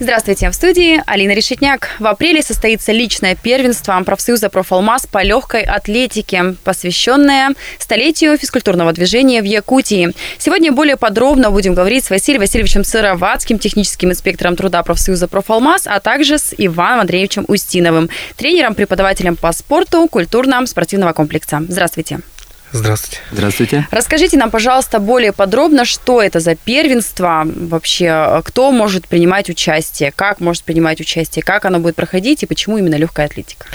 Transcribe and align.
Здравствуйте, 0.00 0.48
в 0.48 0.54
студии 0.54 1.02
Алина 1.06 1.32
Решетняк. 1.32 1.88
В 1.98 2.06
апреле 2.06 2.40
состоится 2.40 2.92
личное 2.92 3.34
первенство 3.34 4.00
профсоюза 4.04 4.48
«Профалмаз» 4.48 5.08
по 5.08 5.24
легкой 5.24 5.62
атлетике, 5.62 6.54
посвященное 6.62 7.50
столетию 7.80 8.38
физкультурного 8.38 8.92
движения 8.92 9.42
в 9.42 9.44
Якутии. 9.44 10.12
Сегодня 10.38 10.70
более 10.70 10.96
подробно 10.96 11.50
будем 11.50 11.74
говорить 11.74 12.04
с 12.04 12.10
Василием 12.10 12.42
Васильевичем 12.42 12.84
Сыроватским, 12.84 13.58
техническим 13.58 14.12
инспектором 14.12 14.54
труда 14.54 14.84
профсоюза 14.84 15.26
«Профалмаз», 15.26 15.88
а 15.88 15.98
также 15.98 16.38
с 16.38 16.54
Иваном 16.56 17.00
Андреевичем 17.00 17.44
Устиновым, 17.48 18.08
тренером-преподавателем 18.36 19.34
по 19.34 19.50
спорту 19.50 20.06
культурно-спортивного 20.06 21.12
комплекса. 21.12 21.60
Здравствуйте. 21.68 22.20
Здравствуйте. 22.72 23.18
Здравствуйте. 23.32 23.88
Расскажите 23.90 24.36
нам, 24.36 24.50
пожалуйста, 24.50 24.98
более 24.98 25.32
подробно, 25.32 25.84
что 25.84 26.22
это 26.22 26.40
за 26.40 26.54
первенство 26.54 27.44
вообще, 27.44 28.42
кто 28.44 28.70
может 28.72 29.06
принимать 29.06 29.48
участие, 29.48 30.12
как 30.14 30.40
может 30.40 30.64
принимать 30.64 31.00
участие, 31.00 31.42
как 31.42 31.64
оно 31.64 31.78
будет 31.78 31.96
проходить 31.96 32.42
и 32.42 32.46
почему 32.46 32.78
именно 32.78 32.96
легкая 32.96 33.26
атлетика? 33.26 33.66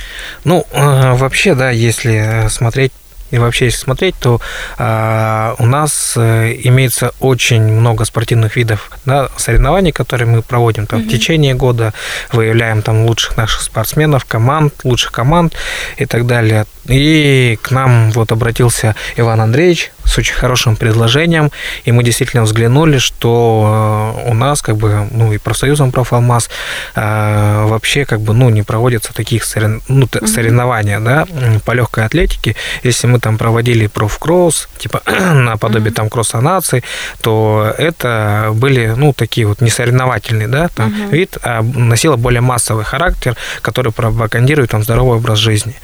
Ну, 0.44 0.66
э, 0.72 1.14
вообще, 1.14 1.56
да, 1.56 1.72
если 1.72 2.48
смотреть 2.50 2.92
и 3.34 3.40
вообще, 3.40 3.66
если 3.66 3.80
смотреть, 3.80 4.16
то 4.20 4.40
а, 4.78 5.56
у 5.58 5.66
нас 5.66 6.14
э, 6.16 6.54
имеется 6.66 7.14
очень 7.20 7.64
много 7.64 8.06
спортивных 8.06 8.56
видов 8.56 8.92
да, 9.06 9.30
соревнований, 9.38 9.92
которые 9.92 10.28
мы 10.28 10.44
проводим 10.44 10.86
там, 10.86 11.00
угу. 11.00 11.08
в 11.08 11.12
течение 11.12 11.56
года, 11.56 11.94
выявляем 12.32 12.84
там 12.84 13.08
лучших 13.08 13.36
наших 13.36 13.62
спортсменов, 13.62 14.26
команд, 14.26 14.76
лучших 14.84 15.12
команд 15.12 15.56
и 15.98 16.06
так 16.06 16.28
далее. 16.28 16.68
И 16.88 17.58
к 17.62 17.72
нам 17.72 18.12
вот 18.12 18.32
обратился 18.32 18.96
Иван 19.16 19.40
Андреевич 19.40 19.92
с 20.04 20.18
очень 20.18 20.36
хорошим 20.36 20.76
предложением, 20.76 21.50
и 21.86 21.92
мы 21.92 22.04
действительно 22.04 22.44
взглянули, 22.44 22.98
что 22.98 24.18
э, 24.26 24.30
у 24.30 24.34
нас 24.34 24.62
как 24.62 24.76
бы, 24.76 25.08
ну 25.12 25.32
и 25.32 25.38
профсоюзом 25.38 25.92
профалмаз 25.92 26.50
э, 26.96 27.66
вообще 27.68 28.04
как 28.06 28.20
бы, 28.20 28.34
ну 28.34 28.50
не 28.50 28.64
проводятся 28.64 29.14
таких 29.14 29.46
сорев... 29.46 29.82
ну, 29.88 30.10
соревнования, 30.26 31.00
да, 31.00 31.26
по 31.66 31.72
легкой 31.72 32.06
атлетике. 32.06 32.56
Если 32.84 33.08
мы 33.08 33.20
там 33.20 33.38
проводили 33.38 33.88
профкросс, 33.88 34.68
типа 34.78 35.02
наподобие 35.34 35.94
там 35.94 36.10
кросса 36.10 36.42
наций, 36.42 36.84
то 37.22 37.74
это 37.78 38.52
были, 38.54 38.94
ну, 38.98 39.14
такие 39.14 39.48
вот 39.48 39.62
не 39.62 39.70
соревновательные, 39.70 40.50
да, 40.50 40.68
там 40.68 40.94
вид, 41.12 41.38
а 41.44 41.62
носило 41.62 42.18
более 42.18 42.42
массовый 42.42 42.84
характер, 42.84 43.38
который 43.62 43.94
пропагандирует 43.94 44.72
там 44.72 44.84
здоровый 44.84 45.18
образ 45.18 45.40
жизни. 45.40 45.76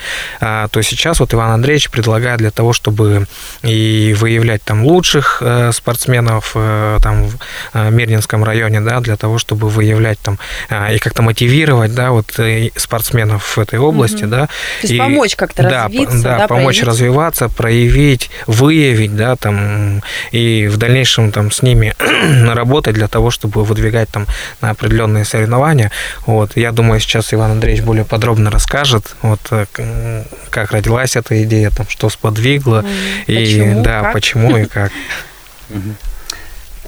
А, 0.41 0.67
то 0.67 0.79
есть 0.79 0.88
сейчас 0.89 1.19
вот 1.19 1.33
Иван 1.33 1.51
Андреевич 1.51 1.89
предлагает 1.89 2.39
для 2.39 2.51
того, 2.51 2.73
чтобы 2.73 3.27
и 3.61 4.15
выявлять 4.17 4.63
там 4.63 4.83
лучших 4.83 5.41
э, 5.41 5.71
спортсменов 5.71 6.51
э, 6.55 6.97
там 7.01 7.27
в 7.27 7.37
э, 7.73 7.89
Мирнинском 7.91 8.43
районе, 8.43 8.81
да, 8.81 8.99
для 8.99 9.15
того, 9.15 9.37
чтобы 9.37 9.69
выявлять 9.69 10.19
там 10.19 10.39
и 10.91 10.97
как-то 10.99 11.21
мотивировать, 11.21 11.93
да, 11.93 12.11
вот 12.11 12.39
спортсменов 12.75 13.57
в 13.57 13.59
этой 13.59 13.79
области, 13.79 14.23
угу. 14.23 14.31
да. 14.31 14.47
То 14.47 14.51
есть 14.81 14.93
и, 14.93 14.97
помочь 14.97 15.35
как-то 15.35 15.63
да, 15.63 15.83
развиться, 15.83 16.23
да, 16.23 16.37
да, 16.39 16.47
помочь 16.47 16.79
проявить. 16.79 16.83
развиваться, 16.83 17.49
проявить, 17.49 18.29
выявить, 18.47 19.15
да, 19.15 19.35
там, 19.35 20.01
и 20.31 20.67
в 20.67 20.77
дальнейшем 20.77 21.31
там 21.31 21.51
с 21.51 21.61
ними 21.61 21.93
работать 22.53 22.95
для 22.95 23.07
того, 23.07 23.31
чтобы 23.31 23.63
выдвигать 23.63 24.09
там 24.09 24.25
на 24.61 24.71
определенные 24.71 25.25
соревнования. 25.25 25.91
Вот, 26.25 26.55
я 26.55 26.71
думаю, 26.71 26.99
сейчас 26.99 27.33
Иван 27.33 27.51
Андреевич 27.51 27.83
более 27.83 28.05
подробно 28.05 28.49
расскажет, 28.51 29.15
вот, 29.21 29.39
как 30.49 30.71
родилась 30.79 31.15
эта 31.15 31.43
идея, 31.43 31.69
там, 31.69 31.85
что 31.87 32.09
сподвигло, 32.09 32.83
и 33.27 33.35
почему, 33.35 33.83
да, 33.83 34.01
как? 34.01 34.13
почему 34.13 34.57
и 34.57 34.65
как. 34.65 34.91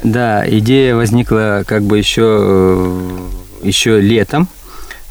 Да, 0.04 0.44
идея 0.50 0.96
возникла 0.96 1.64
как 1.68 1.84
бы 1.84 1.98
еще, 1.98 3.00
еще 3.62 4.02
летом, 4.02 4.48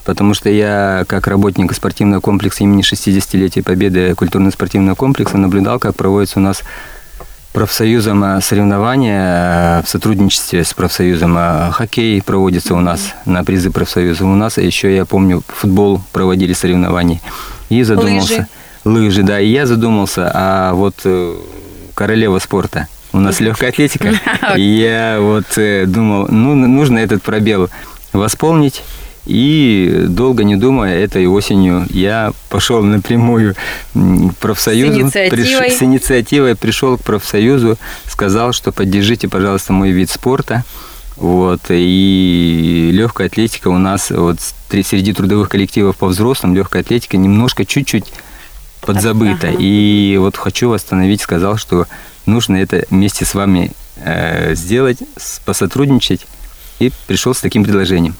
потому 0.04 0.34
что 0.34 0.50
я, 0.50 1.04
как 1.06 1.28
работник 1.28 1.72
спортивного 1.72 2.20
комплекса 2.20 2.64
имени 2.64 2.82
60-летия 2.82 3.62
Победы 3.62 4.14
культурно-спортивного 4.14 4.97
комплекса, 4.97 5.38
наблюдал, 5.38 5.78
как 5.78 5.94
проводится 5.94 6.41
у 6.41 6.42
нас 6.42 6.62
профсоюзом 7.52 8.41
соревнования 8.42 9.82
в 9.82 9.88
сотрудничестве 9.88 10.64
с 10.64 10.72
профсоюзом. 10.72 11.36
Хоккей 11.72 12.22
проводится 12.22 12.74
у 12.74 12.80
нас 12.80 13.14
на 13.24 13.44
призы 13.44 13.70
профсоюза. 13.70 14.24
У 14.24 14.34
нас 14.34 14.58
еще, 14.58 14.94
я 14.94 15.04
помню, 15.04 15.42
футбол 15.48 16.00
проводили 16.12 16.52
соревнования. 16.52 17.20
И 17.68 17.82
задумался. 17.82 18.32
Лыжи. 18.32 18.48
Лыжи, 18.84 19.22
да. 19.22 19.41
И 19.41 19.48
я 19.48 19.66
задумался, 19.66 20.30
а 20.32 20.72
вот 20.74 20.94
э, 21.04 21.36
королева 21.94 22.38
спорта. 22.38 22.88
У 23.12 23.18
нас 23.18 23.41
легкая 23.41 23.70
атлетика. 23.70 24.14
И 24.56 24.62
я 24.62 25.18
вот 25.20 25.58
э, 25.58 25.84
думал, 25.86 26.28
ну, 26.28 26.54
нужно 26.54 26.98
этот 26.98 27.22
пробел 27.22 27.68
восполнить. 28.12 28.82
И 29.26 30.06
долго 30.08 30.44
не 30.44 30.56
думая, 30.56 30.98
этой 30.98 31.26
осенью 31.26 31.86
я 31.91 32.32
пошел 32.48 32.82
напрямую 32.82 33.54
к 33.94 34.34
профсоюзу. 34.41 34.94
С 34.94 35.02
инициативой. 35.02 35.30
Приш, 35.30 35.78
с 35.78 35.82
инициативой 35.82 36.56
пришел 36.56 36.97
к 36.97 37.02
профсоюзу, 37.02 37.76
сказал, 38.06 38.52
что 38.52 38.72
поддержите, 38.72 39.28
пожалуйста, 39.28 39.72
мой 39.72 39.91
вид 39.91 40.10
спорта. 40.10 40.64
Вот, 41.16 41.60
и 41.68 42.91
легкая 42.94 43.26
атлетика 43.26 43.68
у 43.68 43.76
нас 43.76 44.10
вот 44.10 44.38
среди 44.70 45.12
трудовых 45.12 45.50
коллективов 45.50 45.98
по 45.98 46.06
взрослым 46.06 46.54
легкая 46.54 46.80
атлетика 46.80 47.18
немножко 47.18 47.66
чуть-чуть 47.66 48.06
подзабыта. 48.92 49.48
Ага. 49.48 49.56
И 49.58 50.16
вот 50.18 50.36
хочу 50.36 50.70
восстановить, 50.70 51.20
сказал, 51.20 51.56
что 51.56 51.86
нужно 52.26 52.56
это 52.56 52.84
вместе 52.90 53.24
с 53.24 53.34
вами 53.34 53.72
э, 53.96 54.54
сделать, 54.54 54.98
посотрудничать, 55.44 56.26
и 56.78 56.92
пришел 57.06 57.34
с 57.34 57.40
таким 57.40 57.64
предложением. 57.64 58.14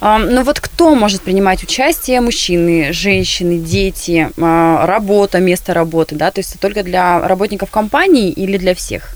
Ну 0.00 0.42
вот 0.42 0.60
кто 0.60 0.94
может 0.94 1.22
принимать 1.22 1.62
участие? 1.62 2.20
Мужчины, 2.20 2.92
женщины, 2.92 3.58
дети, 3.58 4.30
а, 4.38 4.86
работа, 4.86 5.38
место 5.38 5.72
работы, 5.72 6.14
да? 6.14 6.30
То 6.30 6.40
есть 6.40 6.50
это 6.50 6.60
только 6.60 6.82
для 6.82 7.26
работников 7.26 7.70
компании 7.70 8.30
или 8.30 8.58
для 8.58 8.74
всех? 8.74 9.14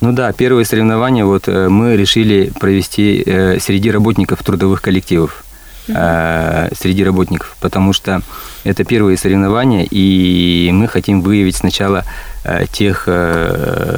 Ну 0.00 0.12
да, 0.12 0.32
первые 0.32 0.66
соревнования 0.66 1.24
вот 1.24 1.48
э, 1.48 1.68
мы 1.68 1.96
решили 1.96 2.52
провести 2.60 3.22
э, 3.24 3.58
среди 3.60 3.90
работников 3.90 4.42
трудовых 4.42 4.82
коллективов 4.82 5.44
uh 5.88 6.74
среди 6.78 7.04
работников, 7.04 7.56
потому 7.60 7.92
что 7.92 8.22
это 8.64 8.84
первые 8.84 9.16
соревнования, 9.16 9.86
и 9.90 10.70
мы 10.72 10.86
хотим 10.86 11.22
выявить 11.22 11.56
сначала 11.56 12.04
тех 12.72 13.08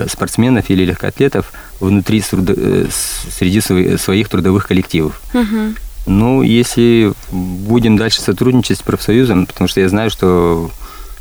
спортсменов 0.08 0.70
или 0.70 0.84
легкоатлетов 0.84 1.52
внутри 1.80 2.22
среди 2.22 3.60
своих 3.98 4.28
трудовых 4.28 4.66
коллективов. 4.66 5.20
Uh-huh. 5.32 5.76
Ну, 6.06 6.42
если 6.42 7.12
будем 7.30 7.96
дальше 7.96 8.20
сотрудничать 8.20 8.78
с 8.78 8.82
профсоюзом, 8.82 9.46
потому 9.46 9.68
что 9.68 9.80
я 9.80 9.88
знаю, 9.88 10.10
что 10.10 10.70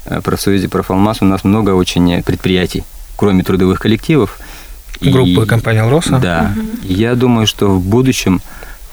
в 0.05 0.21
профсоюзе 0.21 0.67
«Профалмаз» 0.67 1.21
у 1.21 1.25
нас 1.25 1.43
много 1.43 1.71
очень 1.71 2.21
предприятий, 2.23 2.83
кроме 3.15 3.43
трудовых 3.43 3.79
коллективов. 3.79 4.37
Группы 4.99 5.43
и, 5.43 5.45
компании 5.45 5.81
«Алроса». 5.81 6.19
Да. 6.19 6.53
Угу. 6.55 6.93
Я 6.93 7.15
думаю, 7.15 7.47
что 7.47 7.69
в 7.69 7.81
будущем 7.81 8.41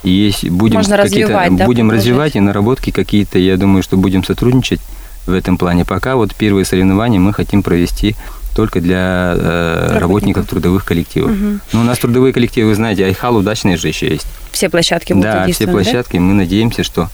есть, 0.02 0.48
будем 0.48 0.76
Можно 0.76 0.96
развивать, 0.96 1.56
да, 1.56 1.66
будем 1.66 1.90
развивать 1.90 2.36
и 2.36 2.40
наработки 2.40 2.90
какие-то, 2.90 3.38
я 3.38 3.56
думаю, 3.56 3.82
что 3.82 3.96
будем 3.96 4.24
сотрудничать 4.24 4.80
в 5.26 5.32
этом 5.32 5.56
плане. 5.56 5.84
Пока 5.84 6.16
вот 6.16 6.34
первые 6.34 6.64
соревнования 6.64 7.20
мы 7.20 7.32
хотим 7.32 7.62
провести 7.62 8.16
только 8.54 8.80
для 8.80 9.34
э, 9.36 9.98
работников. 9.98 10.00
работников 10.00 10.46
трудовых 10.48 10.84
коллективов. 10.84 11.30
Угу. 11.30 11.58
Ну, 11.72 11.80
у 11.80 11.84
нас 11.84 11.98
трудовые 11.98 12.32
коллективы, 12.32 12.70
вы 12.70 12.74
знаете, 12.74 13.04
Айхал 13.04 13.36
удачные 13.36 13.76
же 13.76 13.88
еще 13.88 14.08
есть. 14.08 14.26
Все 14.52 14.68
площадки 14.68 15.12
будут 15.12 15.30
Да, 15.30 15.46
все 15.48 15.66
площадки. 15.66 16.16
Да? 16.16 16.22
Мы 16.22 16.34
надеемся, 16.34 16.82
что 16.82 17.08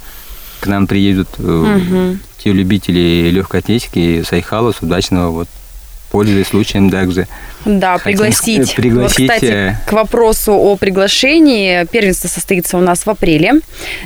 к 0.61 0.67
нам 0.67 0.87
приедут 0.87 1.29
угу. 1.39 2.19
те 2.39 2.53
любители 2.53 3.31
легкой 3.31 3.61
атлетики 3.61 4.23
с 4.27 4.33
Айхала, 4.33 4.73
с 4.73 4.81
удачного 4.81 5.31
вот 5.31 5.49
пользуясь 6.17 6.47
случаем 6.47 6.91
также. 6.91 7.29
Да, 7.67 7.99
пригласить. 7.99 8.75
пригласить. 8.75 9.19
Вот, 9.19 9.35
кстати, 9.35 9.53
э, 9.53 9.75
к 9.87 9.93
вопросу 9.93 10.53
о 10.55 10.77
приглашении. 10.77 11.85
Первенство 11.85 12.27
состоится 12.27 12.79
у 12.79 12.81
нас 12.81 13.05
в 13.05 13.11
апреле. 13.11 13.61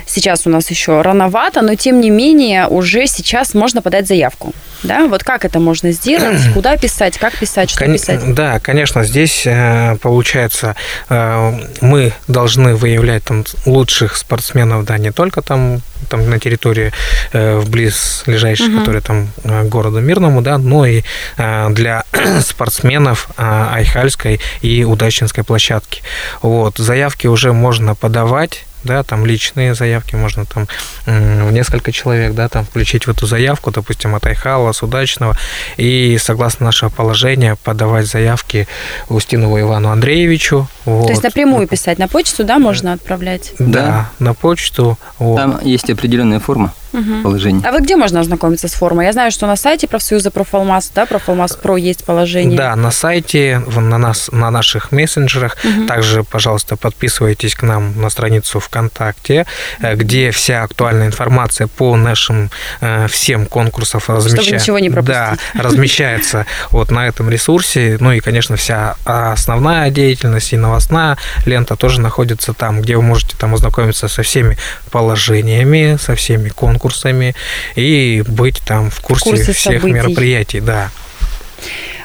Сейчас 0.09 0.45
у 0.45 0.51
нас 0.51 0.69
еще 0.71 1.03
рановато, 1.03 1.63
но 1.63 1.77
тем 1.77 2.01
не 2.01 2.11
менее 2.11 2.67
уже 2.67 3.07
сейчас 3.07 3.55
можно 3.55 3.81
подать 3.81 4.09
заявку. 4.09 4.53
Да, 4.83 5.07
вот 5.07 5.23
как 5.23 5.45
это 5.45 5.61
можно 5.61 5.93
сделать? 5.93 6.41
Куда 6.55 6.77
писать? 6.77 7.17
Как 7.17 7.39
писать? 7.39 7.71
Что 7.71 7.85
Кон- 7.85 7.93
писать? 7.93 8.35
Да, 8.35 8.59
конечно, 8.59 9.05
здесь 9.05 9.45
э, 9.47 9.97
получается 10.03 10.75
э, 11.09 11.53
мы 11.81 12.13
должны 12.27 12.75
выявлять 12.75 13.23
там 13.23 13.45
лучших 13.67 14.17
спортсменов, 14.17 14.85
да, 14.85 14.99
не 14.99 15.13
только 15.13 15.43
там 15.43 15.81
там 16.09 16.29
на 16.29 16.39
территории 16.39 16.93
в 17.33 17.69
близ 17.69 18.23
ближайшей, 18.27 18.69
угу. 18.69 18.79
которые 18.79 19.03
там 19.03 19.29
городу 19.69 20.01
Мирному, 20.01 20.43
да, 20.43 20.59
но 20.59 20.87
и 20.87 21.03
для 21.37 22.05
спортсменов 22.41 23.29
Айхальской 23.37 24.41
и 24.63 24.85
Удачинской 24.85 25.45
площадки. 25.45 26.03
Вот, 26.43 26.79
заявки 26.79 27.27
уже 27.27 27.53
можно 27.53 27.95
подавать 27.95 28.65
да, 28.85 29.03
там 29.03 29.27
личные 29.27 29.75
заявки, 29.75 30.15
можно 30.15 30.45
там 30.45 30.67
в 31.07 31.51
несколько 31.53 31.93
человек, 31.93 32.35
да, 32.35 32.49
там 32.49 32.65
включить 32.65 33.07
в 33.07 33.11
эту 33.11 33.27
заявку, 33.27 33.71
допустим, 33.71 34.15
от 34.15 34.27
Айхала, 34.27 34.73
Судачного, 34.73 35.37
и 35.77 36.19
согласно 36.21 36.67
нашего 36.67 36.91
положения 36.91 37.57
подавать 37.63 38.07
заявки 38.07 38.69
Устинову 39.09 39.61
Ивану 39.61 39.91
Андреевичу. 39.91 40.69
Вот. 40.85 41.07
То 41.07 41.11
есть 41.11 41.23
напрямую 41.23 41.67
писать 41.67 41.99
на 41.99 42.09
почту, 42.09 42.45
да, 42.45 42.59
можно 42.59 42.93
отправлять? 42.93 43.53
Да, 43.59 43.67
да. 43.67 44.11
на 44.19 44.35
почту. 44.35 44.99
Вот. 45.19 45.37
Там 45.37 45.61
есть 45.65 45.91
определенная 45.91 46.41
форма 46.41 46.73
угу. 46.93 47.23
положений. 47.23 47.63
А 47.67 47.73
вы 47.73 47.81
где 47.81 47.97
можно 47.97 48.21
ознакомиться 48.21 48.69
с 48.69 48.75
формой? 48.75 49.07
Я 49.07 49.13
знаю, 49.13 49.31
что 49.31 49.47
на 49.47 49.57
сайте 49.57 49.87
профсоюза 49.87 50.31
Профалмаз, 50.31 50.91
да, 50.95 51.07
Профалмаз 51.07 51.57
Про 51.57 51.77
есть 51.77 52.05
положение. 52.05 52.57
Да, 52.57 52.77
на 52.77 52.91
сайте, 52.91 53.63
на, 53.77 53.99
нас, 53.99 54.31
на 54.33 54.51
наших 54.51 54.93
мессенджерах. 54.93 55.57
Угу. 55.65 55.87
Также, 55.87 56.25
пожалуйста, 56.25 56.77
подписывайтесь 56.77 57.55
к 57.55 57.63
нам 57.63 58.01
на 58.01 58.11
страницу 58.11 58.61
ВКонтакте, 58.61 59.47
угу. 59.79 59.89
где 59.97 60.31
вся 60.31 60.63
актуальная 60.63 61.07
информация 61.07 61.67
по 61.67 61.97
нашим 61.97 62.51
э, 62.81 63.07
всем 63.09 63.47
конкурсам 63.47 64.01
размещается. 64.07 64.55
ничего 64.55 64.79
не 64.79 64.91
пропустить. 64.91 65.15
Да, 65.15 65.37
размещается 65.55 66.47
вот 66.71 66.91
на 66.91 67.07
этом 67.07 67.31
ресурсе. 67.31 67.97
Ну 68.01 68.13
и, 68.13 68.21
конечно, 68.21 68.57
вся 68.57 68.97
основная 69.05 69.91
деятельность 69.91 70.53
и 70.53 70.57
новостная 70.57 71.17
лента 71.47 71.77
тоже 71.77 72.01
находится 72.01 72.53
там, 72.53 72.81
где 72.83 72.97
вы 72.97 73.03
можете 73.03 73.37
там 73.37 73.55
ознакомиться 73.55 74.09
со 74.09 74.23
всеми 74.23 74.57
положениями, 74.91 75.97
со 76.01 76.15
всеми 76.15 76.49
конкурсами 76.49 76.80
конкурсами 76.81 77.35
и 77.77 78.23
быть 78.27 78.61
там 78.65 78.91
в 78.91 79.01
курсе, 79.01 79.25
в 79.25 79.31
курсе 79.31 79.53
всех 79.53 79.75
событий. 79.75 79.93
мероприятий, 79.93 80.61
да. 80.61 80.91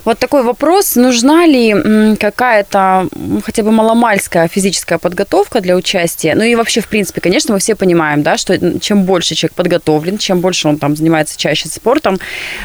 Вот 0.06 0.20
такой 0.20 0.44
вопрос, 0.44 0.96
нужна 0.96 1.48
ли 1.48 2.16
какая-то 2.20 3.10
хотя 3.44 3.64
бы 3.64 3.72
маломальская 3.72 4.48
физическая 4.48 5.00
подготовка 5.00 5.62
для 5.62 5.76
участия? 5.76 6.36
Ну 6.36 6.44
и 6.44 6.54
вообще, 6.54 6.82
в 6.82 6.88
принципе, 6.88 7.22
конечно, 7.22 7.56
мы 7.56 7.60
все 7.60 7.76
понимаем, 7.76 8.22
да, 8.22 8.38
что 8.38 8.80
чем 8.80 9.04
больше 9.04 9.34
человек 9.34 9.56
подготовлен, 9.56 10.20
чем 10.20 10.42
больше 10.42 10.68
он 10.68 10.78
там 10.78 10.96
занимается 10.96 11.38
чаще 11.38 11.70
спортом, 11.70 12.20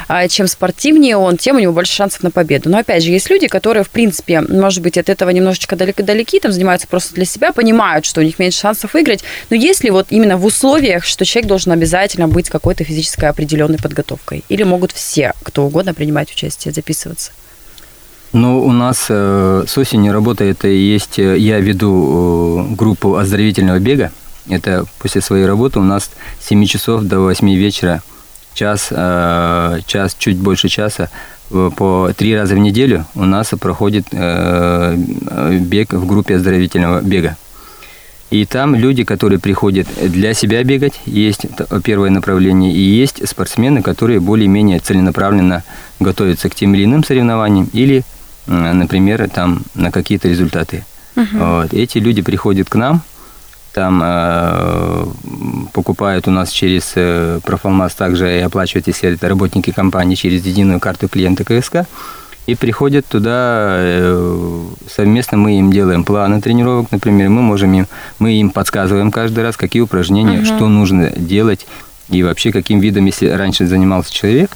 а, 0.06 0.28
чем 0.28 0.46
спортивнее 0.48 1.16
он, 1.16 1.38
тем 1.38 1.56
у 1.56 1.60
него 1.60 1.72
больше 1.72 1.94
шансов 1.94 2.22
на 2.22 2.30
победу. 2.30 2.68
Но 2.68 2.78
опять 2.78 3.02
же, 3.02 3.10
есть 3.10 3.30
люди, 3.30 3.48
которые, 3.48 3.84
в 3.84 3.90
принципе, 3.90 4.42
может 4.42 4.82
быть, 4.82 4.98
от 4.98 5.08
этого 5.08 5.30
немножечко 5.30 5.76
далеко-далеки, 5.76 6.40
там 6.40 6.52
занимаются 6.52 6.88
просто 6.88 7.14
для 7.14 7.24
себя, 7.24 7.52
понимают, 7.52 8.04
что 8.04 8.20
у 8.20 8.24
них 8.24 8.38
меньше 8.38 8.60
шансов 8.60 8.92
выиграть. 8.92 9.24
Но 9.48 9.56
есть 9.56 9.82
ли 9.82 9.90
вот 9.90 10.08
именно 10.10 10.36
в 10.36 10.44
условиях, 10.44 11.06
что 11.06 11.24
человек 11.24 11.48
должен 11.48 11.72
обязательно 11.72 12.28
быть 12.28 12.50
какой-то 12.50 12.84
физической 12.84 13.30
определенной 13.30 13.78
подготовкой? 13.78 14.44
Или 14.50 14.62
могут 14.62 14.92
все, 14.92 15.32
кто 15.42 15.64
угодно, 15.64 15.94
принимать 15.94 16.30
участие, 16.30 16.74
записываться? 16.74 17.29
Ну, 18.32 18.62
у 18.64 18.70
нас 18.70 19.06
э, 19.08 19.64
с 19.66 19.76
осени 19.76 20.08
работает, 20.08 20.64
и 20.64 20.72
есть, 20.72 21.18
э, 21.18 21.36
я 21.36 21.58
веду 21.58 22.64
э, 22.70 22.74
группу 22.76 23.16
оздоровительного 23.16 23.80
бега. 23.80 24.12
Это 24.48 24.84
после 25.00 25.20
своей 25.20 25.46
работы 25.46 25.80
у 25.80 25.82
нас 25.82 26.10
с 26.40 26.48
7 26.48 26.64
часов 26.64 27.02
до 27.02 27.18
8 27.20 27.52
вечера, 27.56 28.02
час, 28.54 28.88
э, 28.90 29.80
час, 29.84 30.14
чуть 30.16 30.36
больше 30.36 30.68
часа, 30.68 31.10
э, 31.50 31.70
по 31.76 32.12
три 32.16 32.36
раза 32.36 32.54
в 32.54 32.58
неделю 32.58 33.04
у 33.16 33.24
нас 33.24 33.48
проходит 33.60 34.06
э, 34.12 34.94
бег 35.60 35.92
в 35.92 36.06
группе 36.06 36.36
оздоровительного 36.36 37.00
бега. 37.00 37.36
И 38.30 38.46
там 38.46 38.76
люди, 38.76 39.02
которые 39.02 39.40
приходят 39.40 39.88
для 40.00 40.34
себя 40.34 40.62
бегать, 40.62 41.00
есть 41.04 41.46
первое 41.82 42.10
направление, 42.10 42.72
и 42.72 42.80
есть 42.80 43.28
спортсмены, 43.28 43.82
которые 43.82 44.20
более-менее 44.20 44.78
целенаправленно 44.78 45.64
готовятся 45.98 46.48
к 46.48 46.54
тем 46.54 46.76
или 46.76 46.84
иным 46.84 47.02
соревнованиям 47.02 47.68
или 47.72 48.04
например, 48.50 49.28
там 49.30 49.62
на 49.74 49.90
какие-то 49.90 50.28
результаты. 50.28 50.84
Угу. 51.16 51.26
Вот. 51.32 51.72
Эти 51.72 51.98
люди 51.98 52.22
приходят 52.22 52.68
к 52.68 52.74
нам, 52.74 53.02
там 53.72 54.00
э, 54.02 55.06
покупают 55.72 56.26
у 56.26 56.30
нас 56.30 56.50
через 56.50 56.92
э, 56.96 57.40
Профалмаз 57.44 57.94
также 57.94 58.38
и 58.38 58.40
оплачивают, 58.40 58.88
если 58.88 59.12
это 59.12 59.28
работники 59.28 59.70
компании, 59.70 60.16
через 60.16 60.44
единую 60.44 60.80
карту 60.80 61.08
клиента 61.08 61.44
КСК. 61.44 61.86
И 62.46 62.56
приходят 62.56 63.06
туда, 63.06 63.76
э, 63.78 64.64
совместно 64.88 65.38
мы 65.38 65.58
им 65.58 65.72
делаем 65.72 66.02
планы 66.04 66.40
тренировок, 66.40 66.90
например, 66.90 67.28
мы 67.28 67.42
можем 67.42 67.72
им, 67.72 67.86
мы 68.18 68.32
им 68.32 68.50
подсказываем 68.50 69.12
каждый 69.12 69.44
раз, 69.44 69.56
какие 69.56 69.82
упражнения, 69.82 70.38
угу. 70.38 70.46
что 70.46 70.68
нужно 70.68 71.10
делать, 71.10 71.66
и 72.08 72.24
вообще 72.24 72.50
каким 72.50 72.80
видом, 72.80 73.06
если 73.06 73.28
раньше 73.28 73.66
занимался 73.66 74.12
человек, 74.12 74.50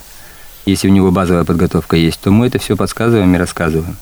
если 0.66 0.88
у 0.88 0.90
него 0.90 1.10
базовая 1.10 1.44
подготовка 1.44 1.96
есть, 1.96 2.20
то 2.20 2.30
мы 2.30 2.46
это 2.46 2.58
все 2.58 2.76
подсказываем 2.76 3.34
и 3.34 3.38
рассказываем. 3.38 3.96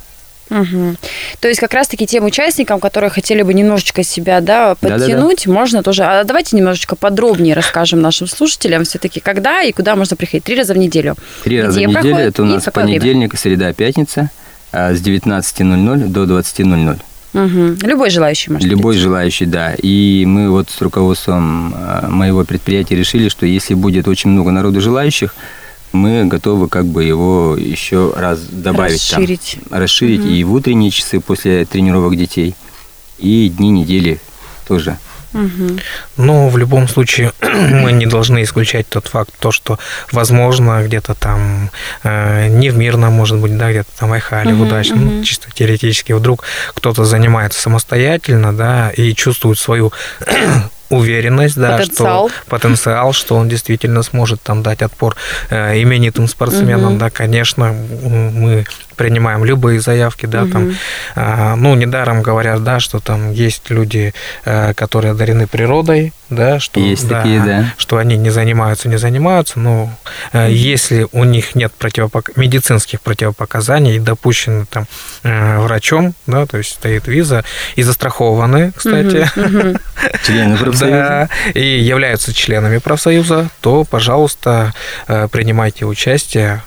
Угу. 0.50 0.97
То 1.41 1.49
есть 1.49 1.61
как 1.61 1.73
раз-таки 1.73 2.06
тем 2.06 2.25
участникам, 2.25 2.79
которые 2.81 3.11
хотели 3.11 3.43
бы 3.43 3.55
немножечко 3.55 4.03
себя 4.03 4.41
да, 4.41 4.75
подтянуть, 4.75 5.38
Да-да-да. 5.44 5.53
можно 5.53 5.82
тоже... 5.82 6.05
А 6.05 6.25
давайте 6.25 6.56
немножечко 6.56 6.94
подробнее 6.94 7.55
расскажем 7.55 8.00
нашим 8.00 8.26
слушателям 8.26 8.85
все-таки, 8.85 9.20
когда 9.20 9.62
и 9.62 9.73
куда 9.73 9.97
можно 9.97 10.17
приходить. 10.17 10.44
Три 10.44 10.56
раза 10.56 10.75
в 10.75 10.79
неделю. 10.79 11.17
Три 11.43 11.62
раза 11.62 11.81
в 11.81 11.82
неделю. 11.82 12.17
Это 12.17 12.43
у 12.43 12.47
нас 12.47 12.65
понедельник, 12.73 13.32
время? 13.32 13.41
среда, 13.41 13.73
пятница 13.73 14.31
а, 14.73 14.94
с 14.94 15.00
19.00 15.00 16.08
до 16.08 16.25
20.00. 16.25 16.99
Угу. 17.35 17.87
Любой 17.87 18.11
желающий 18.11 18.50
может 18.50 18.69
Любой 18.69 18.94
быть. 18.94 19.03
желающий, 19.03 19.47
да. 19.47 19.75
И 19.81 20.25
мы 20.26 20.50
вот 20.50 20.69
с 20.69 20.82
руководством 20.82 21.75
а, 21.75 22.08
моего 22.08 22.44
предприятия 22.44 22.94
решили, 22.94 23.31
что 23.31 23.47
если 23.47 23.73
будет 23.73 24.06
очень 24.06 24.31
много 24.31 24.50
народу 24.50 24.82
желающих, 24.82 25.35
мы 25.93 26.25
готовы 26.25 26.69
как 26.69 26.87
бы 26.87 27.05
его 27.05 27.56
еще 27.56 28.12
раз 28.17 28.41
добавить 28.41 28.94
расширить, 28.94 29.59
там, 29.69 29.81
расширить 29.81 30.21
угу. 30.21 30.29
и 30.29 30.44
в 30.44 30.53
утренние 30.53 30.91
часы 30.91 31.21
после 31.21 31.65
тренировок 31.65 32.17
детей, 32.17 32.55
и 33.19 33.49
дни 33.49 33.71
недели 33.71 34.21
тоже. 34.67 34.99
Угу. 35.35 35.79
Но 36.19 36.49
в 36.49 36.59
любом 36.59 36.89
случае 36.89 37.33
мы 37.41 37.93
не 37.93 38.06
должны 38.06 38.43
исключать 38.43 38.89
тот 38.89 39.06
факт, 39.06 39.33
то, 39.39 39.50
что 39.50 39.79
возможно 40.11 40.83
где-то 40.85 41.15
там 41.15 41.71
э, 42.03 42.49
не 42.49 42.71
в 42.71 42.77
мирном, 42.77 43.15
может 43.15 43.39
быть, 43.39 43.56
да, 43.56 43.71
где-то 43.71 43.89
там 43.99 44.12
Айхале, 44.12 44.55
угу, 44.55 44.65
угу. 44.65 44.94
ну, 44.94 45.25
чисто 45.25 45.49
теоретически, 45.53 46.12
вдруг 46.12 46.44
кто-то 46.75 47.05
занимается 47.05 47.61
самостоятельно, 47.61 48.55
да, 48.55 48.91
и 48.91 49.15
чувствует 49.15 49.59
свою 49.59 49.93
уверенность, 50.93 51.56
да, 51.56 51.79
потенциал. 51.79 52.29
что 52.29 52.50
потенциал, 52.50 53.12
что 53.12 53.37
он 53.37 53.49
действительно 53.49 54.03
сможет 54.03 54.43
там 54.43 54.62
дать 54.62 54.83
отпор 54.83 55.17
э, 55.50 55.81
именитым 55.83 56.29
спортсменам, 56.29 56.93
угу. 56.93 56.99
да, 56.99 57.11
конечно, 57.11 57.73
мы 57.73 58.65
принимаем 59.02 59.44
любые 59.44 59.81
заявки, 59.81 60.26
да, 60.26 60.44
угу. 60.44 60.52
там, 60.52 60.75
а, 61.16 61.56
ну, 61.56 61.75
недаром 61.75 62.22
говорят, 62.22 62.62
да, 62.62 62.78
что 62.78 63.00
там 63.00 63.32
есть 63.32 63.69
люди, 63.69 64.14
э, 64.44 64.75
которые 64.75 65.10
одарены 65.10 65.49
природой, 65.49 66.12
да, 66.31 66.60
что, 66.60 66.78
есть 66.78 67.08
да, 67.08 67.20
такие, 67.20 67.40
да. 67.40 67.64
что 67.78 67.96
они 67.96 68.16
не 68.16 68.31
занимаются, 68.31 68.88
не 68.88 68.99
занимаются, 68.99 69.58
но 69.58 69.91
угу. 70.32 70.38
если 70.48 71.08
у 71.10 71.24
них 71.24 71.56
нет 71.56 71.72
противопок... 71.72 72.36
медицинских 72.36 73.00
противопоказаний, 73.00 73.98
допущены 73.98 74.67
там 74.67 74.86
э, 75.24 75.58
врачом, 75.58 76.15
да, 76.29 76.46
то 76.46 76.58
есть 76.58 76.70
стоит 76.74 77.08
виза, 77.08 77.43
и 77.74 77.82
застрахованы, 77.82 78.70
кстати, 78.70 79.29
члены 80.24 80.56
профсоюза, 80.58 81.29
и 81.55 81.81
являются 81.81 82.32
членами 82.32 82.79
профсоюза, 82.79 83.50
то, 83.62 83.84
пожалуйста, 83.84 84.72
принимайте 85.08 85.86
участие 85.86 86.62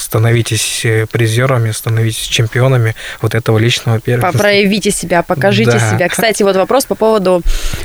становитесь 0.00 0.84
э, 0.84 1.06
призерами, 1.06 1.70
становитесь 1.70 2.18
чемпионами 2.18 2.94
вот 3.20 3.34
этого 3.34 3.58
личного 3.58 4.00
первенства. 4.00 4.38
Проявите 4.38 4.90
себя, 4.90 5.22
покажите 5.22 5.72
да. 5.72 5.90
себя. 5.90 6.08
Кстати, 6.08 6.42
вот 6.42 6.56
вопрос 6.56 6.86
по 6.86 6.94
поводу 6.94 7.42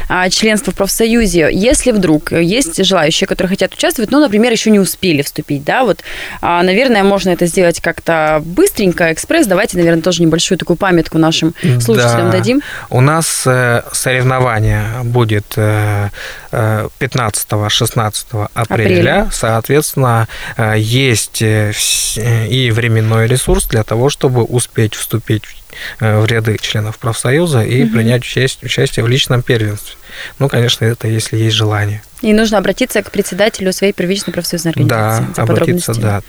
а, 0.09 0.29
членства 0.29 0.71
в 0.71 0.75
профсоюзе. 0.75 1.49
Если 1.51 1.91
вдруг 1.91 2.31
есть 2.31 2.83
желающие, 2.83 3.27
которые 3.27 3.49
хотят 3.49 3.73
участвовать, 3.73 4.11
но, 4.11 4.19
например, 4.19 4.51
еще 4.51 4.71
не 4.71 4.79
успели 4.79 5.21
вступить, 5.21 5.63
да, 5.63 5.83
вот, 5.83 6.03
а, 6.41 6.63
наверное, 6.63 7.03
можно 7.03 7.29
это 7.29 7.45
сделать 7.45 7.81
как-то 7.81 8.41
быстренько, 8.45 9.11
экспресс. 9.11 9.47
Давайте, 9.47 9.77
наверное, 9.77 10.01
тоже 10.01 10.21
небольшую 10.21 10.57
такую 10.57 10.77
памятку 10.77 11.17
нашим 11.17 11.53
слушателям 11.79 12.31
да. 12.31 12.37
дадим. 12.37 12.61
У 12.89 13.01
нас 13.01 13.43
э, 13.45 13.81
соревнование 13.91 14.85
будет 15.03 15.57
15-16 15.57 16.35
э, 18.33 18.47
апреля. 18.53 18.53
апреля. 18.53 19.29
Соответственно, 19.31 20.27
есть 20.75 21.43
и 22.17 22.71
временной 22.71 23.27
ресурс 23.27 23.67
для 23.67 23.83
того, 23.83 24.09
чтобы 24.09 24.43
успеть 24.43 24.95
вступить 24.95 25.43
э, 25.99 26.19
в 26.19 26.25
ряды 26.25 26.57
членов 26.61 26.97
профсоюза 26.97 27.63
и 27.63 27.83
угу. 27.83 27.93
принять 27.93 28.23
участие, 28.23 28.67
участие 28.67 29.03
в 29.03 29.07
личном 29.07 29.41
первенстве. 29.41 29.95
Ну, 30.39 30.47
конечно, 30.47 30.85
это 30.85 31.07
если 31.07 31.37
есть 31.37 31.55
желание. 31.55 32.01
И 32.21 32.33
нужно 32.33 32.57
обратиться 32.57 33.03
к 33.03 33.11
председателю 33.11 33.73
своей 33.73 33.93
первичной 33.93 34.33
профсоюзной 34.33 34.71
организации. 34.71 35.25
Да, 35.35 35.43
обратиться, 35.43 35.93
да. 35.93 36.21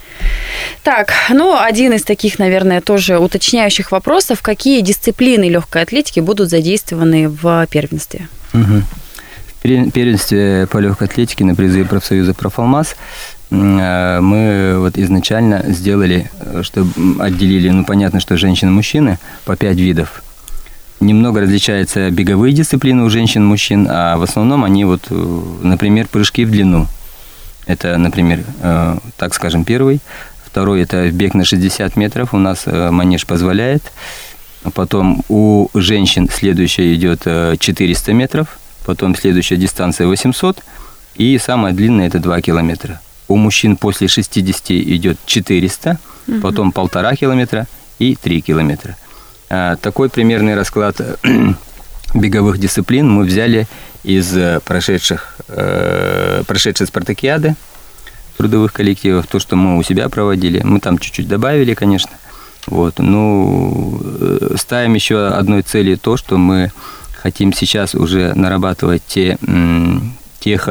Так, 0.82 1.12
ну, 1.30 1.58
один 1.58 1.92
из 1.92 2.02
таких, 2.02 2.38
наверное, 2.38 2.80
тоже 2.80 3.18
уточняющих 3.18 3.92
вопросов. 3.92 4.42
Какие 4.42 4.80
дисциплины 4.80 5.48
легкой 5.48 5.82
атлетики 5.82 6.20
будут 6.20 6.50
задействованы 6.50 7.28
в 7.28 7.66
первенстве? 7.70 8.28
Угу. 8.52 8.82
В 9.62 9.90
первенстве 9.90 10.68
по 10.70 10.78
легкой 10.78 11.08
атлетике 11.08 11.44
на 11.44 11.54
призыве 11.54 11.84
профсоюза 11.84 12.34
«Профалмаз» 12.34 12.88
Э, 12.90 13.35
мы 13.50 14.74
вот 14.78 14.98
изначально 14.98 15.62
сделали, 15.68 16.30
чтобы 16.62 17.22
отделили, 17.22 17.68
ну 17.68 17.84
понятно, 17.84 18.18
что 18.20 18.36
женщины 18.36 18.70
и 18.70 18.72
мужчины 18.72 19.18
по 19.44 19.56
пять 19.56 19.76
видов. 19.76 20.22
немного 21.00 21.40
различаются 21.40 22.10
беговые 22.10 22.52
дисциплины 22.52 23.02
у 23.02 23.10
женщин 23.10 23.42
и 23.42 23.46
мужчин, 23.46 23.86
а 23.90 24.16
в 24.16 24.22
основном 24.22 24.64
они 24.64 24.84
вот, 24.84 25.02
э, 25.10 25.42
например, 25.62 26.08
прыжки 26.08 26.44
в 26.44 26.50
длину. 26.50 26.86
Это, 27.66 27.96
например, 27.98 28.44
э, 28.62 28.98
так 29.16 29.34
скажем, 29.34 29.64
первый. 29.64 30.00
Второй– 30.44 30.80
это 30.82 31.10
бег 31.10 31.34
на 31.34 31.44
60 31.44 31.96
метров. 31.96 32.32
У 32.32 32.38
нас 32.38 32.62
э, 32.66 32.90
манеж 32.90 33.26
позволяет. 33.26 33.82
Потом 34.74 35.22
у 35.28 35.68
женщин 35.74 36.28
следующая 36.32 36.94
идет 36.94 37.22
400 37.22 38.12
метров. 38.12 38.58
Потом 38.84 39.14
следующая 39.14 39.56
дистанция 39.56 40.06
800. 40.06 40.62
И 41.16 41.38
самая 41.38 41.72
длинная– 41.72 42.06
это 42.08 42.18
2 42.18 42.40
километра. 42.40 43.00
У 43.28 43.36
мужчин 43.36 43.76
после 43.76 44.08
60 44.08 44.70
идет 44.70 45.18
400, 45.26 45.98
угу. 46.28 46.40
потом 46.40 46.72
полтора 46.72 47.16
километра 47.16 47.66
и 47.98 48.16
3 48.16 48.40
километра. 48.40 48.96
А, 49.48 49.76
такой 49.76 50.08
примерный 50.08 50.54
расклад 50.54 51.00
беговых 52.14 52.58
дисциплин 52.58 53.08
мы 53.08 53.24
взяли 53.24 53.66
из 54.02 54.36
э, 54.36 54.60
прошедших, 54.64 55.36
э, 55.48 56.42
прошедшей 56.46 56.86
спартакиады 56.86 57.56
трудовых 58.36 58.72
коллективов, 58.72 59.26
то, 59.26 59.40
что 59.40 59.56
мы 59.56 59.78
у 59.78 59.82
себя 59.82 60.08
проводили. 60.08 60.60
Мы 60.62 60.78
там 60.78 60.98
чуть-чуть 60.98 61.26
добавили, 61.26 61.74
конечно. 61.74 62.12
Вот. 62.66 62.98
Ну, 62.98 64.00
э, 64.02 64.54
ставим 64.56 64.94
еще 64.94 65.26
одной 65.26 65.62
цели 65.62 65.96
то, 65.96 66.16
что 66.16 66.38
мы 66.38 66.70
хотим 67.20 67.52
сейчас 67.52 67.94
уже 67.94 68.32
нарабатывать 68.34 69.02
те, 69.06 69.38
тех 70.38 70.68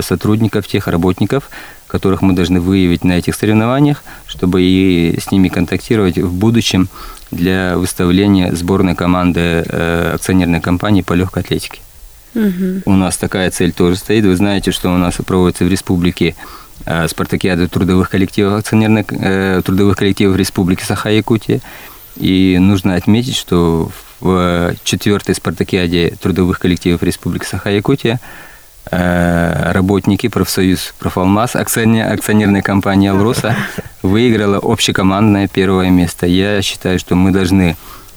сотрудников, 0.00 0.66
тех 0.66 0.86
работников, 0.86 1.50
которых 1.88 2.22
мы 2.22 2.34
должны 2.34 2.60
выявить 2.60 3.04
на 3.04 3.12
этих 3.12 3.34
соревнованиях, 3.34 4.04
чтобы 4.26 4.62
и 4.62 5.18
с 5.20 5.32
ними 5.32 5.48
контактировать 5.48 6.18
в 6.18 6.32
будущем 6.32 6.88
для 7.30 7.76
выставления 7.76 8.54
сборной 8.54 8.94
команды 8.94 9.40
э, 9.40 10.12
акционерной 10.14 10.60
компании 10.60 11.02
по 11.02 11.14
легкой 11.14 11.42
атлетике. 11.42 11.80
Угу. 12.34 12.82
У 12.84 12.92
нас 12.92 13.16
такая 13.16 13.50
цель 13.50 13.72
тоже 13.72 13.96
стоит. 13.96 14.24
Вы 14.24 14.36
знаете, 14.36 14.70
что 14.70 14.94
у 14.94 14.98
нас 14.98 15.14
проводится 15.26 15.64
в 15.64 15.68
республике 15.68 16.36
э, 16.84 17.08
спартакиады 17.08 17.68
трудовых 17.68 18.10
коллективов 18.10 18.60
акционерных 18.60 19.06
э, 19.10 19.62
трудовых 19.64 19.96
коллективов 19.96 20.36
Республики 20.36 20.84
Саха-Якутия. 20.84 21.60
И 22.16 22.58
нужно 22.60 22.94
отметить, 22.96 23.36
что 23.36 23.90
в 24.20 24.74
четвертой 24.84 25.34
спартакиаде 25.34 26.16
трудовых 26.20 26.58
коллективов 26.58 27.02
Республики 27.02 27.44
Саха-Якутия 27.44 28.20
работники 28.90 30.28
профсоюз 30.28 30.94
Профалмаз, 30.98 31.56
акционерная 31.56 32.62
компания 32.62 33.10
«Алроса» 33.10 33.54
выиграла 34.02 34.58
общекомандное 34.62 35.48
первое 35.48 35.90
место. 35.90 36.26
Я 36.26 36.62
считаю, 36.62 36.98
что 36.98 37.14
мы 37.14 37.30
должны 37.30 37.76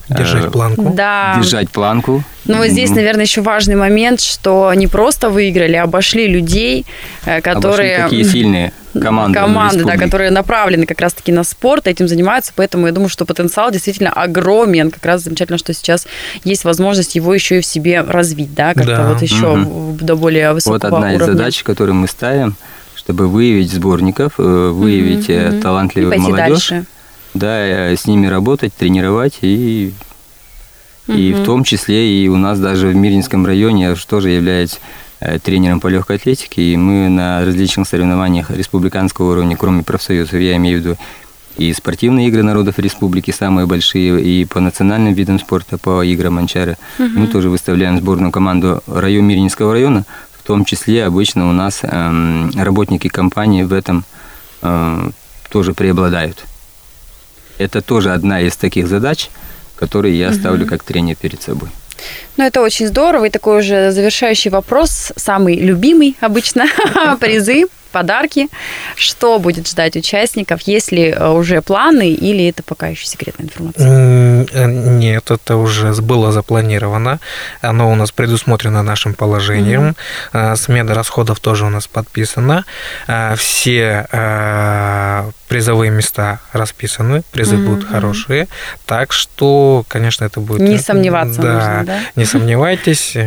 Держать 0.10 0.46
э, 0.46 0.50
планку. 0.52 0.94
Да. 0.96 1.36
Держать 1.38 1.70
планку. 1.70 2.24
Ну, 2.46 2.58
вот 2.58 2.68
здесь, 2.68 2.90
наверное, 2.90 3.26
еще 3.26 3.42
важный 3.42 3.76
момент, 3.76 4.20
что 4.20 4.74
не 4.74 4.88
просто 4.88 5.30
выиграли, 5.30 5.76
а 5.76 5.84
обошли 5.84 6.28
людей, 6.28 6.86
э, 7.26 7.42
которые... 7.42 7.98
Обошли 7.98 8.24
такие 8.24 8.32
сильные 8.32 8.74
команды. 9.00 9.40
Команды, 9.40 9.86
да, 9.86 9.98
которые 9.98 10.32
направлены 10.32 10.86
как 10.86 11.00
раз-таки 11.00 11.32
на 11.32 11.44
спорт, 11.44 11.88
этим 11.88 12.08
занимаются, 12.08 12.52
поэтому 12.56 12.88
я 12.88 12.92
думаю, 12.92 13.10
что 13.10 13.26
потенциал 13.26 13.72
действительно 13.72 14.12
огромен. 14.12 14.92
Как 14.92 15.06
раз 15.06 15.24
замечательно, 15.24 15.58
что 15.58 15.74
сейчас 15.74 16.08
есть 16.44 16.66
возможность 16.66 17.16
его 17.16 17.34
еще 17.34 17.60
и 17.60 17.62
в 17.62 17.66
себе 17.66 18.02
развить, 18.02 18.54
да, 18.54 18.74
как-то 18.74 18.98
да. 18.98 19.10
вот 19.10 19.22
еще 19.22 19.52
угу. 19.52 19.98
до 20.00 20.16
более 20.16 20.54
высокого 20.54 20.76
Вот 20.76 20.86
одна 20.86 21.08
уровня. 21.10 21.24
из 21.24 21.26
задач, 21.26 21.64
которую 21.64 21.96
мы 21.96 22.08
ставим, 22.08 22.56
чтобы 22.96 23.28
выявить 23.28 23.72
сборников, 23.72 24.34
э, 24.38 24.42
выявить 24.42 25.30
угу, 25.30 25.62
талантливую 25.62 26.20
молодежь. 26.20 26.70
Дальше 26.70 26.86
да, 27.34 27.96
с 27.96 28.06
ними 28.06 28.28
работать, 28.28 28.74
тренировать 28.74 29.40
и 29.42 29.94
угу. 31.08 31.18
и 31.18 31.34
в 31.34 31.44
том 31.44 31.64
числе 31.64 32.24
и 32.24 32.28
у 32.28 32.38
нас 32.38 32.60
даже 32.60 32.88
в 32.88 32.96
Мирнинском 32.96 33.46
районе 33.46 33.84
я 33.84 33.96
тоже 33.96 34.30
являюсь 34.30 34.80
э, 35.20 35.40
тренером 35.40 35.80
по 35.80 35.88
легкой 35.88 36.18
атлетике, 36.18 36.62
и 36.62 36.78
мы 36.78 37.10
на 37.10 37.46
различных 37.46 37.88
соревнованиях 37.88 38.52
республиканского 38.52 39.32
уровня, 39.32 39.58
кроме 39.58 39.84
профсоюзов, 39.84 40.40
я 40.40 40.56
имею 40.58 40.78
в 40.78 40.82
виду 40.82 40.98
и 41.58 41.74
спортивные 41.74 42.28
игры 42.28 42.44
народов 42.44 42.80
республики 42.80 43.32
самые 43.32 43.68
большие, 43.68 44.22
и 44.22 44.46
по 44.46 44.60
национальным 44.60 45.14
видам 45.14 45.40
спорта, 45.40 45.78
по 45.78 46.02
играм 46.04 46.38
Анчары. 46.38 46.78
Угу. 46.98 47.10
Мы 47.16 47.28
тоже 47.28 47.50
выставляем 47.50 47.98
сборную 47.98 48.32
команду 48.32 48.82
район 48.88 49.26
Мирнинского 49.26 49.74
района, 49.74 50.06
в 50.38 50.44
том 50.44 50.66
числе 50.66 51.06
обычно 51.06 51.50
у 51.50 51.52
нас 51.52 51.80
э, 51.84 52.50
работники 52.56 53.10
компании 53.10 53.64
в 53.64 53.74
этом 53.74 54.06
э, 54.62 55.10
тоже 55.50 55.74
преобладают. 55.74 56.46
Это 57.62 57.82
тоже 57.82 58.12
одна 58.14 58.42
из 58.42 58.56
таких 58.56 58.88
задач, 58.88 59.30
которые 59.76 60.18
я 60.18 60.30
угу. 60.30 60.36
ставлю 60.36 60.66
как 60.66 60.84
тренер 60.84 61.16
перед 61.16 61.42
собой. 61.42 61.70
Ну, 62.38 62.44
это 62.44 62.62
очень 62.62 62.88
здорово. 62.88 63.26
И 63.26 63.30
такой 63.30 63.60
уже 63.60 63.92
завершающий 63.92 64.50
вопрос, 64.50 65.12
самый 65.16 65.56
любимый 65.56 66.16
обычно, 66.20 66.66
призы 67.20 67.66
подарки. 67.92 68.48
Что 68.96 69.40
будет 69.40 69.68
ждать 69.68 69.96
участников? 69.96 70.62
Есть 70.62 70.92
ли 70.92 71.10
э, 71.10 71.28
уже 71.30 71.62
планы 71.62 72.10
или 72.10 72.48
это 72.48 72.64
пока 72.64 72.88
еще 72.88 73.06
секретная 73.06 73.46
информация? 73.46 74.46
Э, 74.52 74.66
нет, 74.66 75.32
это 75.32 75.58
уже 75.58 75.94
было 76.02 76.32
запланировано. 76.32 77.20
Оно 77.62 77.92
у 77.92 77.96
нас 77.96 78.12
предусмотрено 78.12 78.84
нашим 78.84 79.14
положением. 79.14 79.96
Mm-hmm. 80.34 80.56
Смена 80.56 80.94
расходов 80.94 81.40
тоже 81.40 81.66
у 81.66 81.70
нас 81.70 81.88
подписана. 81.88 82.66
Все 83.36 84.08
призовые 85.52 85.92
места 85.92 86.40
расписаны, 86.54 87.24
призы 87.34 87.56
mm-hmm. 87.56 87.66
будут 87.66 87.90
хорошие. 87.90 88.48
Так 88.86 89.12
что, 89.12 89.84
конечно, 89.90 90.24
это 90.24 90.40
будет... 90.40 90.62
Не 90.62 90.78
сомневаться 90.78 91.42
да, 91.42 91.54
нужно, 91.54 91.84
да? 91.86 92.00
Не 92.16 92.24
сомневайтесь, 92.24 93.18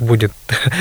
будет, 0.00 0.32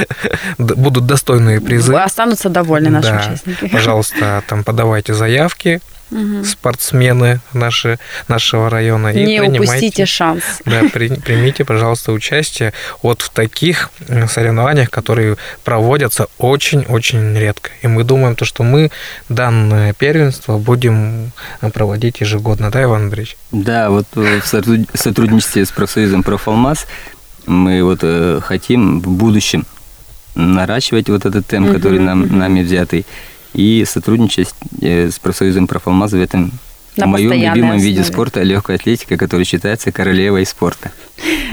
будут 0.57 1.05
достойные 1.05 1.61
призы. 1.61 1.93
Останутся 1.93 2.49
довольны 2.49 2.89
наши 2.89 3.10
да, 3.11 3.25
участники. 3.27 3.67
Пожалуйста, 3.67 4.43
там 4.47 4.63
подавайте 4.63 5.13
заявки, 5.13 5.81
угу. 6.11 6.43
спортсмены 6.43 7.39
наши, 7.53 7.99
нашего 8.27 8.69
района. 8.69 9.13
Не 9.13 9.37
и 9.37 9.39
упустите 9.39 10.05
шанс. 10.05 10.43
Да, 10.65 10.83
при, 10.91 11.09
примите, 11.09 11.65
пожалуйста, 11.65 12.11
участие 12.11 12.73
вот 13.01 13.21
в 13.21 13.29
таких 13.29 13.89
соревнованиях, 14.27 14.89
которые 14.89 15.37
проводятся 15.63 16.27
очень-очень 16.37 17.37
редко. 17.37 17.71
И 17.81 17.87
мы 17.87 18.03
думаем, 18.03 18.35
то, 18.35 18.45
что 18.45 18.63
мы 18.63 18.91
данное 19.29 19.93
первенство 19.93 20.57
будем 20.57 21.31
проводить 21.73 22.21
ежегодно, 22.21 22.71
да, 22.71 22.83
Иван 22.83 23.03
Андреевич? 23.03 23.37
Да, 23.51 23.89
вот 23.89 24.05
в 24.13 24.41
сотрудничестве 24.93 25.65
с 25.65 25.71
профсоюзом 25.71 26.23
«Профалмаз» 26.23 26.87
мы 27.47 27.83
вот 27.83 27.99
э, 28.03 28.39
хотим 28.43 29.01
в 29.01 29.09
будущем 29.09 29.65
наращивать 30.35 31.09
вот 31.09 31.25
этот 31.25 31.45
темп, 31.47 31.71
который 31.71 31.99
нам, 31.99 32.37
нами 32.37 32.61
взятый, 32.61 33.05
и 33.53 33.83
сотрудничать 33.85 34.49
э, 34.81 35.09
с 35.09 35.19
профсоюзом 35.19 35.67
профалмаза 35.67 36.17
в 36.17 36.21
этом 36.21 36.51
на 36.97 37.07
моем 37.07 37.31
любимом 37.31 37.71
основе. 37.71 37.89
виде 37.89 38.03
спорта 38.03 38.41
легкая 38.41 38.77
атлетика, 38.77 39.17
который 39.17 39.45
считается 39.45 39.91
королевой 39.91 40.45
спорта. 40.45 40.91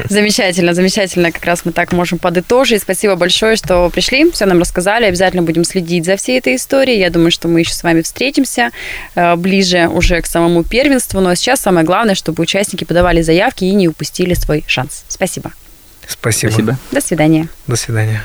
Замечательно, 0.08 0.74
замечательно. 0.74 1.30
Как 1.30 1.44
раз 1.44 1.64
мы 1.64 1.72
так 1.72 1.92
можем 1.92 2.18
подытожить. 2.18 2.82
Спасибо 2.82 3.14
большое, 3.14 3.56
что 3.56 3.88
пришли, 3.90 4.30
все 4.32 4.46
нам 4.46 4.58
рассказали. 4.58 5.04
Обязательно 5.04 5.42
будем 5.42 5.64
следить 5.64 6.04
за 6.04 6.16
всей 6.16 6.38
этой 6.38 6.56
историей. 6.56 6.98
Я 6.98 7.10
думаю, 7.10 7.30
что 7.30 7.48
мы 7.48 7.60
еще 7.60 7.72
с 7.72 7.82
вами 7.82 8.02
встретимся 8.02 8.70
э, 9.14 9.36
ближе 9.36 9.88
уже 9.88 10.20
к 10.20 10.26
самому 10.26 10.64
первенству. 10.64 11.20
Но 11.20 11.34
сейчас 11.34 11.60
самое 11.60 11.86
главное, 11.86 12.14
чтобы 12.14 12.42
участники 12.42 12.84
подавали 12.84 13.22
заявки 13.22 13.64
и 13.64 13.72
не 13.72 13.88
упустили 13.88 14.34
свой 14.34 14.64
шанс. 14.66 15.04
Спасибо. 15.08 15.52
Спасибо. 16.06 16.50
Спасибо. 16.50 16.78
До 16.90 17.00
свидания. 17.00 17.48
До 17.66 17.76
свидания. 17.76 18.24